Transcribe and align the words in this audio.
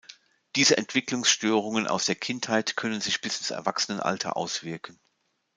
Diese 0.55 0.77
Entwicklungsstörungen 0.77 1.85
aus 1.85 2.05
der 2.05 2.15
Kindheit 2.15 2.75
können 2.75 3.01
sich 3.01 3.21
bis 3.21 3.37
ins 3.37 3.51
Erwachsenenalter 3.51 4.35
auswirken. 4.35 4.99